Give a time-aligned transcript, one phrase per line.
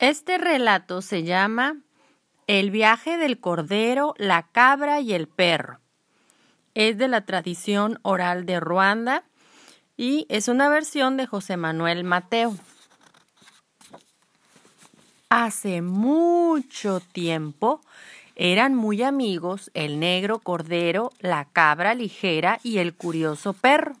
[0.00, 1.76] Este relato se llama
[2.46, 5.78] El viaje del cordero, la cabra y el perro.
[6.72, 9.24] Es de la tradición oral de Ruanda
[9.98, 12.56] y es una versión de José Manuel Mateo.
[15.28, 17.82] Hace mucho tiempo
[18.36, 23.96] eran muy amigos el negro cordero, la cabra ligera y el curioso perro.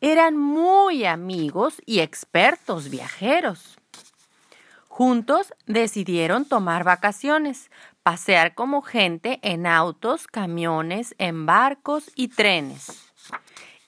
[0.00, 3.76] Eran muy amigos y expertos viajeros.
[4.96, 7.72] Juntos decidieron tomar vacaciones,
[8.04, 13.04] pasear como gente en autos, camiones, en barcos y trenes.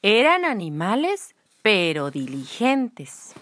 [0.03, 3.35] Eran animales, pero diligentes.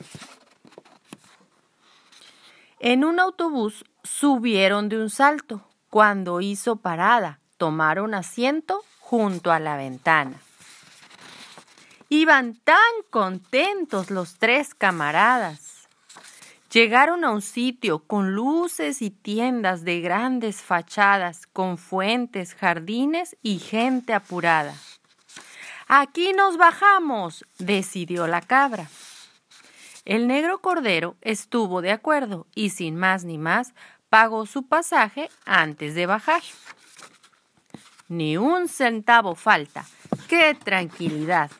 [2.81, 5.67] En un autobús subieron de un salto.
[5.89, 10.37] Cuando hizo parada, tomaron asiento junto a la ventana.
[12.11, 12.77] Iban tan
[13.09, 15.74] contentos los tres camaradas
[16.75, 23.61] Llegaron a un sitio con luces y tiendas de grandes fachadas, con fuentes, jardines y
[23.61, 24.75] gente apurada.
[25.87, 28.89] Aquí nos bajamos, decidió la cabra.
[30.05, 33.73] El negro cordero estuvo de acuerdo y sin más ni más
[34.09, 36.43] pagó su pasaje antes de bajar.
[38.09, 39.87] Ni un centavo falta.
[40.27, 41.53] ¡Qué tranquilidad!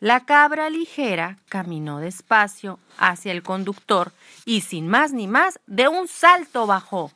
[0.00, 4.12] La cabra ligera caminó despacio hacia el conductor
[4.46, 7.12] y sin más ni más de un salto bajó.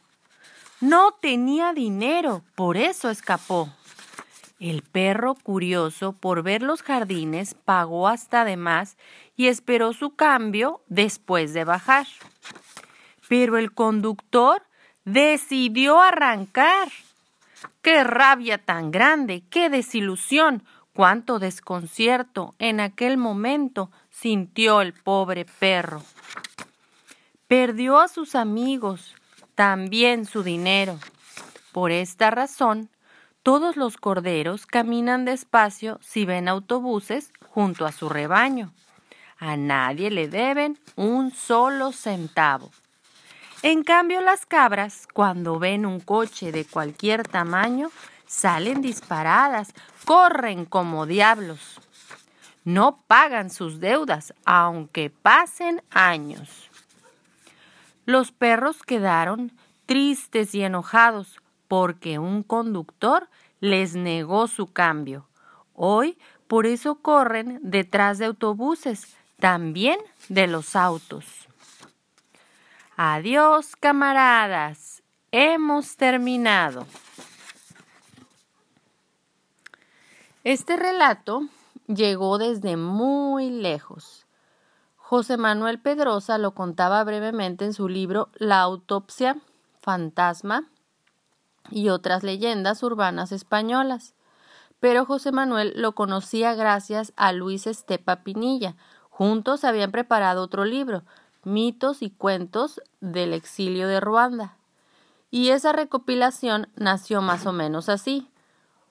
[0.83, 3.71] No tenía dinero, por eso escapó.
[4.61, 8.99] El perro, curioso por ver los jardines, pagó hasta de más
[9.35, 12.07] y esperó su cambio después de bajar.
[13.29, 14.63] Pero el conductor
[15.07, 16.89] decidió arrancar.
[17.81, 19.43] ¡Qué rabia tan grande!
[19.49, 20.63] ¡Qué desilusión!
[20.95, 26.03] Cuánto desconcierto en aquel momento sintió el pobre perro.
[27.49, 29.17] Perdió a sus amigos,
[29.57, 30.99] también su dinero.
[31.73, 32.91] Por esta razón,
[33.43, 38.73] todos los corderos caminan despacio si ven autobuses junto a su rebaño.
[39.39, 42.71] A nadie le deben un solo centavo.
[43.63, 47.91] En cambio, las cabras, cuando ven un coche de cualquier tamaño,
[48.35, 49.73] salen disparadas,
[50.05, 51.81] corren como diablos.
[52.65, 56.69] No pagan sus deudas, aunque pasen años.
[58.07, 59.53] Los perros quedaron
[59.87, 63.29] tristes y enojados porque un conductor
[63.61, 65.29] les negó su cambio.
[65.73, 66.19] Hoy
[66.49, 71.25] por eso corren detrás de autobuses, también de los autos.
[72.97, 75.03] Adiós, camaradas.
[75.31, 76.87] Hemos terminado.
[80.45, 81.49] Este relato
[81.87, 84.27] llegó desde muy lejos.
[84.95, 89.39] José Manuel Pedrosa lo contaba brevemente en su libro La autopsia,
[89.81, 90.69] fantasma
[91.71, 94.13] y otras leyendas urbanas españolas.
[94.81, 98.77] Pero José Manuel lo conocía gracias a Luis Estepa Pinilla.
[99.09, 101.05] Juntos habían preparado otro libro,
[101.43, 104.59] Mitos y Cuentos del Exilio de Ruanda.
[105.31, 108.29] Y esa recopilación nació más o menos así.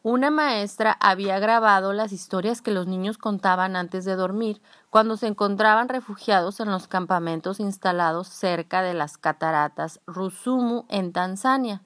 [0.06, 5.28] Una maestra había grabado las historias que los niños contaban antes de dormir cuando se
[5.28, 11.84] encontraban refugiados en los campamentos instalados cerca de las cataratas Rusumu en Tanzania.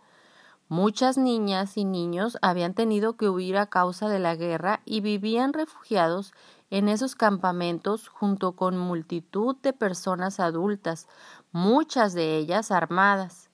[0.67, 5.53] Muchas niñas y niños habían tenido que huir a causa de la guerra y vivían
[5.53, 6.33] refugiados
[6.72, 11.07] en esos campamentos junto con multitud de personas adultas,
[11.51, 13.47] muchas de ellas armadas.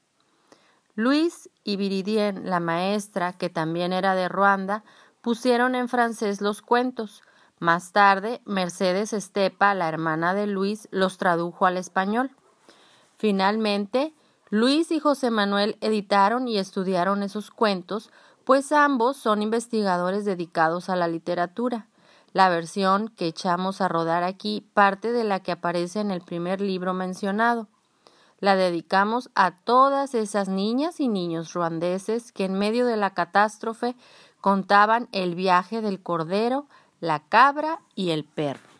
[0.95, 4.83] Luis y Viridien, la maestra, que también era de Ruanda,
[5.21, 7.23] pusieron en francés los cuentos.
[7.57, 12.29] Más tarde, Mercedes Estepa, la hermana de Luis, los tradujo al español.
[13.17, 14.13] Finalmente,
[14.51, 18.11] Luis y José Manuel editaron y estudiaron esos cuentos,
[18.43, 21.87] pues ambos son investigadores dedicados a la literatura.
[22.33, 26.61] La versión que echamos a rodar aquí parte de la que aparece en el primer
[26.61, 27.67] libro mencionado
[28.43, 33.95] la dedicamos a todas esas niñas y niños ruandeses que en medio de la catástrofe
[34.41, 36.65] contaban el viaje del cordero,
[36.99, 38.72] la cabra y el perro.